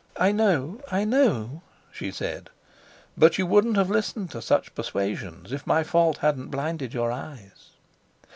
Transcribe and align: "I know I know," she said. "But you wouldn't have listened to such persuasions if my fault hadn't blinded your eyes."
"I 0.17 0.31
know 0.31 0.81
I 0.91 1.05
know," 1.05 1.61
she 1.91 2.09
said. 2.09 2.49
"But 3.15 3.37
you 3.37 3.45
wouldn't 3.45 3.77
have 3.77 3.91
listened 3.91 4.31
to 4.31 4.41
such 4.41 4.73
persuasions 4.73 5.51
if 5.51 5.67
my 5.67 5.83
fault 5.83 6.17
hadn't 6.17 6.49
blinded 6.49 6.91
your 6.91 7.11
eyes." 7.11 7.69